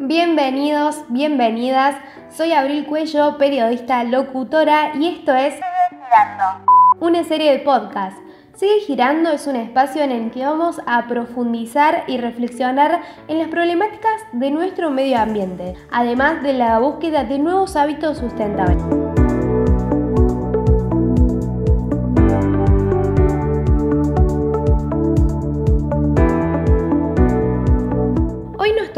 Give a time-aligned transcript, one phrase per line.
[0.00, 1.96] Bienvenidos, bienvenidas.
[2.30, 6.44] Soy Abril Cuello, periodista locutora y esto es Sigue Girando,
[7.00, 8.16] una serie de podcast.
[8.54, 13.48] Sigue Girando es un espacio en el que vamos a profundizar y reflexionar en las
[13.48, 19.07] problemáticas de nuestro medio ambiente, además de la búsqueda de nuevos hábitos sustentables.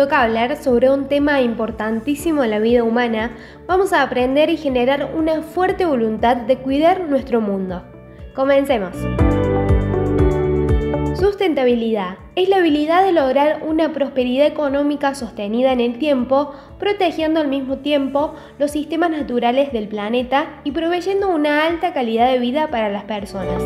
[0.00, 3.32] Toca hablar sobre un tema importantísimo en la vida humana,
[3.66, 7.82] vamos a aprender y generar una fuerte voluntad de cuidar nuestro mundo.
[8.34, 8.96] Comencemos.
[11.18, 17.48] Sustentabilidad es la habilidad de lograr una prosperidad económica sostenida en el tiempo, protegiendo al
[17.48, 22.88] mismo tiempo los sistemas naturales del planeta y proveyendo una alta calidad de vida para
[22.88, 23.62] las personas.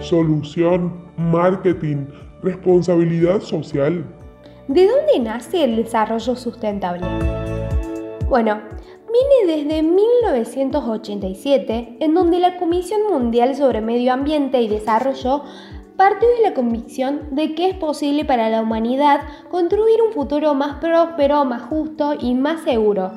[0.00, 2.06] Solución, marketing,
[2.42, 4.04] Responsabilidad social.
[4.66, 7.06] ¿De dónde nace el desarrollo sustentable?
[8.28, 8.60] Bueno,
[9.12, 15.44] viene desde 1987, en donde la Comisión Mundial sobre Medio Ambiente y Desarrollo
[15.96, 20.80] partió de la convicción de que es posible para la humanidad construir un futuro más
[20.80, 23.12] próspero, más justo y más seguro.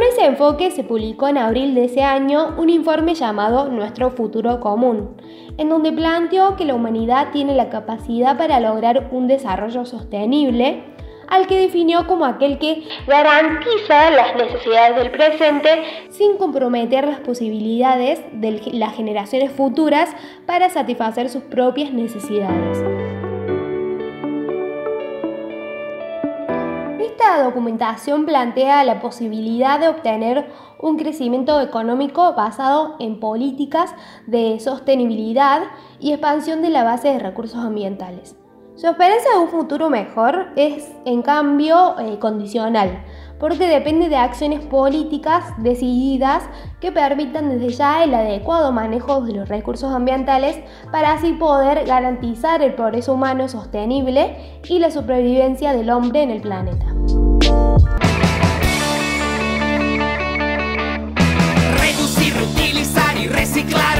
[0.00, 4.58] Con ese enfoque se publicó en abril de ese año un informe llamado Nuestro futuro
[4.58, 5.14] común,
[5.58, 10.84] en donde planteó que la humanidad tiene la capacidad para lograr un desarrollo sostenible,
[11.28, 18.22] al que definió como aquel que garantiza las necesidades del presente sin comprometer las posibilidades
[18.32, 20.08] de las generaciones futuras
[20.46, 22.99] para satisfacer sus propias necesidades.
[27.30, 30.50] Esta documentación plantea la posibilidad de obtener
[30.80, 33.94] un crecimiento económico basado en políticas
[34.26, 35.62] de sostenibilidad
[36.00, 38.34] y expansión de la base de recursos ambientales.
[38.74, 43.04] Su esperanza de un futuro mejor es, en cambio, eh, condicional,
[43.38, 46.42] porque depende de acciones políticas decididas
[46.80, 50.58] que permitan desde ya el adecuado manejo de los recursos ambientales
[50.90, 56.40] para así poder garantizar el progreso humano sostenible y la supervivencia del hombre en el
[56.40, 56.86] planeta.
[61.78, 63.98] Reducir, reutilizar y reciclar.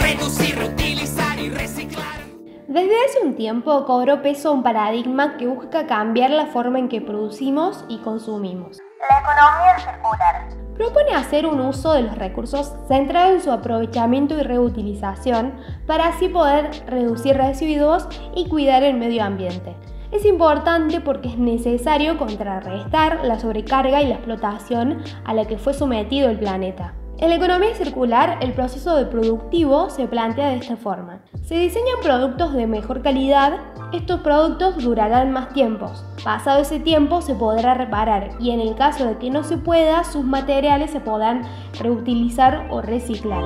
[0.00, 2.20] Reducir, reutilizar y reciclar.
[2.68, 7.00] Desde hace un tiempo cobró peso un paradigma que busca cambiar la forma en que
[7.00, 8.78] producimos y consumimos.
[9.08, 10.48] La economía circular.
[10.76, 15.54] Propone hacer un uso de los recursos centrado en su aprovechamiento y reutilización
[15.86, 19.74] para así poder reducir residuos y cuidar el medio ambiente.
[20.12, 25.74] Es importante porque es necesario contrarrestar la sobrecarga y la explotación a la que fue
[25.74, 26.94] sometido el planeta.
[27.18, 31.22] En la economía circular, el proceso de productivo se plantea de esta forma.
[31.42, 33.58] Se diseñan productos de mejor calidad,
[33.92, 36.04] estos productos durarán más tiempos.
[36.22, 40.04] Pasado ese tiempo se podrá reparar y en el caso de que no se pueda,
[40.04, 41.42] sus materiales se podrán
[41.80, 43.44] reutilizar o reciclar.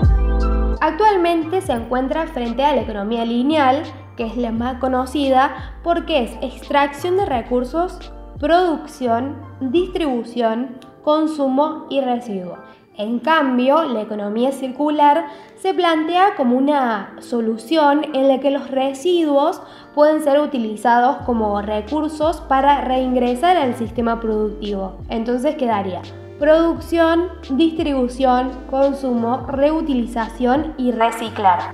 [0.81, 3.85] Actualmente se encuentra frente a la economía lineal,
[4.21, 12.59] que es la más conocida porque es extracción de recursos, producción, distribución, consumo y residuo.
[12.99, 15.25] En cambio, la economía circular
[15.57, 19.63] se plantea como una solución en la que los residuos
[19.95, 24.99] pueden ser utilizados como recursos para reingresar al sistema productivo.
[25.09, 26.03] Entonces quedaría
[26.39, 31.73] producción, distribución, consumo, reutilización y reciclar.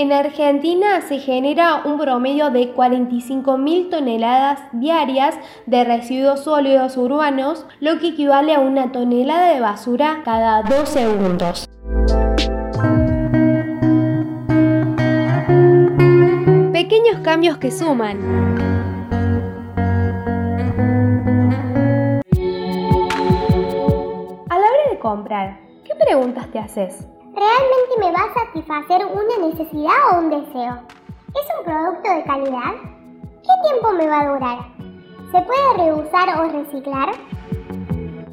[0.00, 5.34] En Argentina se genera un promedio de 45.000 toneladas diarias
[5.66, 11.68] de residuos sólidos urbanos, lo que equivale a una tonelada de basura cada dos segundos.
[16.72, 18.16] Pequeños cambios que suman.
[24.48, 27.06] A la hora de comprar, ¿qué preguntas te haces?
[27.40, 30.74] ¿Realmente me va a satisfacer una necesidad o un deseo?
[31.34, 32.74] ¿Es un producto de calidad?
[33.22, 34.58] ¿Qué tiempo me va a durar?
[35.32, 37.08] ¿Se puede reusar o reciclar?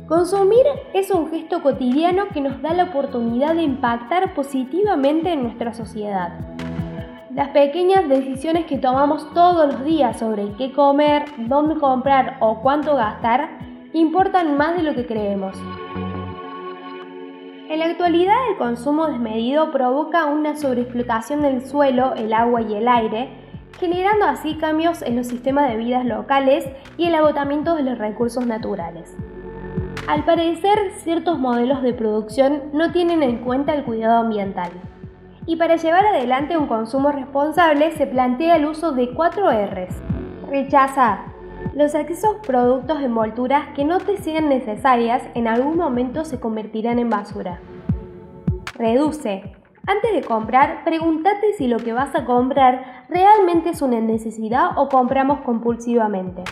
[0.09, 5.74] Consumir es un gesto cotidiano que nos da la oportunidad de impactar positivamente en nuestra
[5.74, 6.38] sociedad.
[7.33, 12.98] Las pequeñas decisiones que tomamos todos los días sobre qué comer, dónde comprar o cuánto
[12.98, 13.57] gastar
[13.94, 15.56] importan más de lo que creemos.
[17.69, 22.88] En la actualidad el consumo desmedido provoca una sobreexplotación del suelo, el agua y el
[22.88, 23.30] aire,
[23.78, 26.66] generando así cambios en los sistemas de vidas locales
[26.96, 29.18] y el agotamiento de los recursos naturales.
[30.08, 34.72] Al parecer, ciertos modelos de producción no tienen en cuenta el cuidado ambiental.
[35.46, 40.02] Y para llevar adelante un consumo responsable se plantea el uso de 4 Rs.
[40.50, 41.37] Rechazar.
[41.74, 47.10] Los excesos productos envolturas que no te sean necesarias en algún momento se convertirán en
[47.10, 47.60] basura.
[48.75, 49.54] Reduce.
[49.86, 54.90] Antes de comprar, pregúntate si lo que vas a comprar realmente es una necesidad o
[54.90, 56.44] compramos compulsivamente.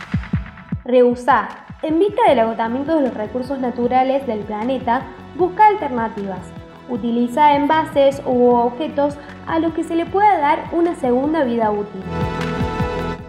[0.83, 1.65] Reusar.
[1.81, 5.01] En vista del agotamiento de los recursos naturales del planeta,
[5.37, 6.51] busca alternativas.
[6.89, 9.17] Utiliza envases u objetos
[9.47, 12.01] a los que se le pueda dar una segunda vida útil.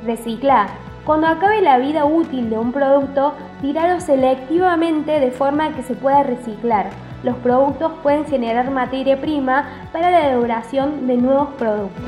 [0.05, 0.86] Reciclar.
[1.07, 6.25] Cuando acabe la vida útil de un producto, tirarlo selectivamente de forma que se pueda
[6.25, 6.91] reciclar.
[7.23, 12.03] Los productos pueden generar materia prima para la elaboración de nuevos productos.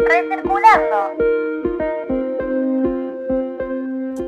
[0.00, 1.12] Recirculando.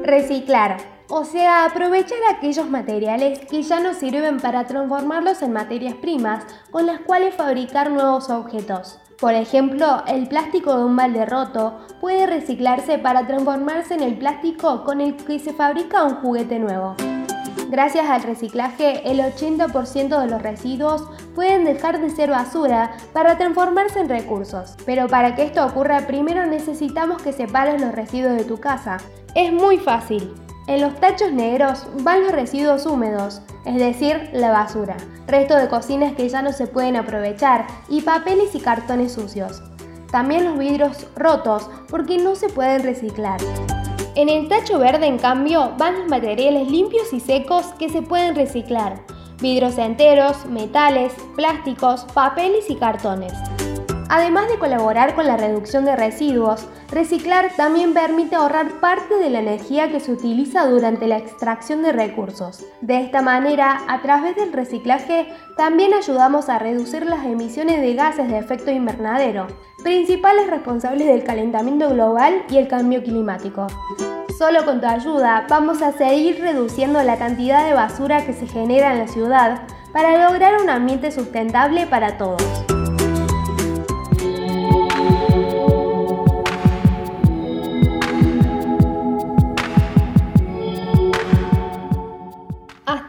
[0.04, 0.76] Reciclar,
[1.10, 6.86] o sea, aprovechar aquellos materiales que ya no sirven para transformarlos en materias primas con
[6.86, 8.98] las cuales fabricar nuevos objetos.
[9.18, 14.84] Por ejemplo, el plástico de un balde roto puede reciclarse para transformarse en el plástico
[14.84, 16.94] con el que se fabrica un juguete nuevo.
[17.70, 24.00] Gracias al reciclaje, el 80% de los residuos pueden dejar de ser basura para transformarse
[24.00, 24.76] en recursos.
[24.86, 28.98] Pero para que esto ocurra, primero necesitamos que separes los residuos de tu casa.
[29.34, 30.32] Es muy fácil.
[30.68, 36.14] En los tachos negros van los residuos húmedos, es decir, la basura, resto de cocinas
[36.14, 39.62] que ya no se pueden aprovechar y papeles y cartones sucios.
[40.12, 43.40] También los vidrios rotos porque no se pueden reciclar.
[44.14, 48.34] En el tacho verde, en cambio, van los materiales limpios y secos que se pueden
[48.34, 49.00] reciclar.
[49.40, 53.32] Vidrios enteros, metales, plásticos, papeles y cartones.
[54.10, 59.40] Además de colaborar con la reducción de residuos, reciclar también permite ahorrar parte de la
[59.40, 62.64] energía que se utiliza durante la extracción de recursos.
[62.80, 65.28] De esta manera, a través del reciclaje,
[65.58, 69.46] también ayudamos a reducir las emisiones de gases de efecto invernadero,
[69.82, 73.66] principales responsables del calentamiento global y el cambio climático.
[74.38, 78.92] Solo con tu ayuda vamos a seguir reduciendo la cantidad de basura que se genera
[78.92, 79.62] en la ciudad
[79.92, 82.77] para lograr un ambiente sustentable para todos.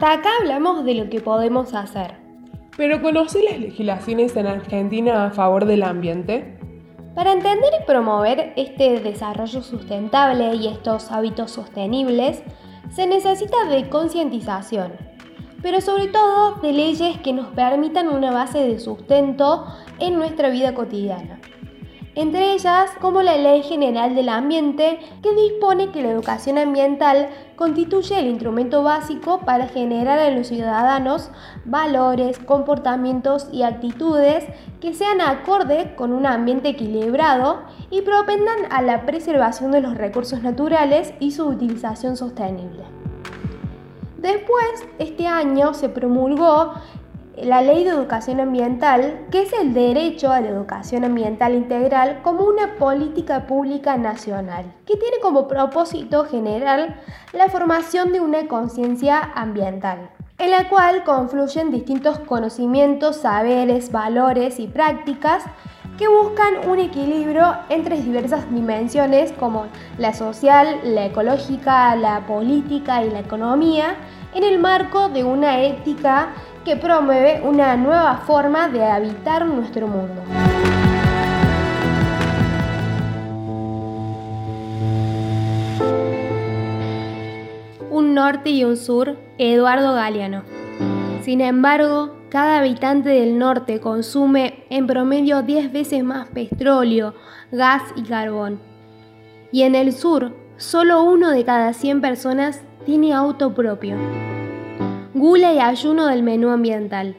[0.00, 2.14] Hasta acá hablamos de lo que podemos hacer.
[2.74, 6.58] ¿Pero conoce las legislaciones en Argentina a favor del ambiente?
[7.14, 12.42] Para entender y promover este desarrollo sustentable y estos hábitos sostenibles,
[12.88, 14.92] se necesita de concientización,
[15.60, 19.66] pero sobre todo de leyes que nos permitan una base de sustento
[19.98, 21.39] en nuestra vida cotidiana
[22.14, 28.18] entre ellas como la Ley General del Ambiente, que dispone que la educación ambiental constituye
[28.18, 31.30] el instrumento básico para generar en los ciudadanos
[31.64, 34.46] valores, comportamientos y actitudes
[34.80, 40.42] que sean acorde con un ambiente equilibrado y propendan a la preservación de los recursos
[40.42, 42.84] naturales y su utilización sostenible.
[44.18, 46.74] Después, este año se promulgó
[47.36, 52.44] la Ley de Educación Ambiental, que es el derecho a la educación ambiental integral como
[52.44, 56.96] una política pública nacional, que tiene como propósito general
[57.32, 64.66] la formación de una conciencia ambiental, en la cual confluyen distintos conocimientos, saberes, valores y
[64.66, 65.44] prácticas
[66.00, 69.66] que buscan un equilibrio entre diversas dimensiones como
[69.98, 73.96] la social, la ecológica, la política y la economía,
[74.34, 76.30] en el marco de una ética
[76.64, 80.22] que promueve una nueva forma de habitar nuestro mundo.
[87.90, 90.44] Un norte y un sur, Eduardo Galeano.
[91.20, 97.14] Sin embargo, cada habitante del norte consume en promedio 10 veces más petróleo,
[97.52, 98.60] gas y carbón.
[99.52, 103.96] Y en el sur, solo uno de cada 100 personas tiene auto propio
[105.20, 107.14] gula y ayuno del menú ambiental.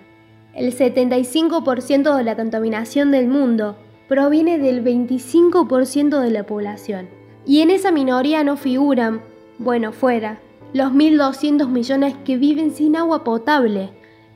[0.56, 3.78] El 75% de la contaminación del mundo
[4.08, 7.10] proviene del 25% de la población.
[7.46, 9.22] Y en esa minoría no figuran,
[9.60, 10.40] bueno, fuera,
[10.74, 13.92] los 1.200 millones que viven sin agua potable,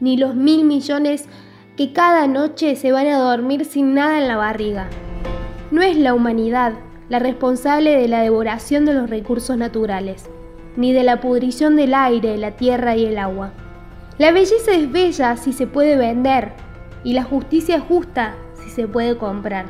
[0.06, 1.26] ni los 1.000 millones
[1.76, 4.88] que cada noche se van a dormir sin nada en la barriga.
[5.72, 6.74] No es la humanidad
[7.10, 10.30] la responsable de la devoración de los recursos naturales
[10.78, 13.52] ni de la pudrición del aire, la tierra y el agua.
[14.20, 16.52] La belleza es bella si se puede vender
[17.04, 19.66] y la justicia es justa si se puede comprar.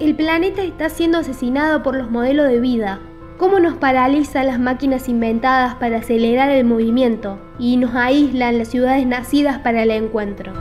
[0.00, 3.00] El planeta está siendo asesinado por los modelos de vida,
[3.38, 9.06] cómo nos paralizan las máquinas inventadas para acelerar el movimiento y nos aíslan las ciudades
[9.06, 10.52] nacidas para el encuentro.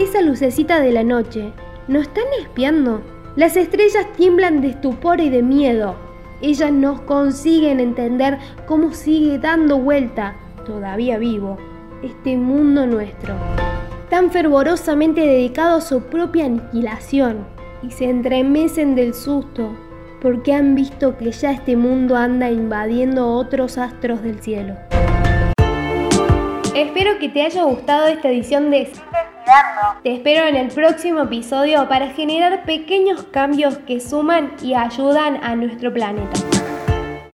[0.00, 1.52] Esa lucecita de la noche,
[1.86, 3.02] ¿nos están espiando?
[3.36, 5.96] Las estrellas tiemblan de estupor y de miedo.
[6.40, 10.34] Ellas nos consiguen entender cómo sigue dando vuelta,
[10.64, 11.58] todavía vivo,
[12.02, 13.34] este mundo nuestro,
[14.08, 17.44] tan fervorosamente dedicado a su propia aniquilación,
[17.82, 19.72] y se entremecen del susto
[20.20, 24.74] porque han visto que ya este mundo anda invadiendo otros astros del cielo.
[26.74, 28.90] Espero que te haya gustado esta edición de
[30.02, 35.56] Te espero en el próximo episodio para generar pequeños cambios que suman y ayudan a
[35.56, 36.57] nuestro planeta.